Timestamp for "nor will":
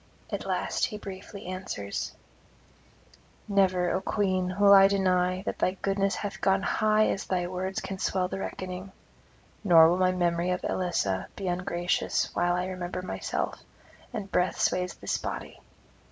9.63-9.97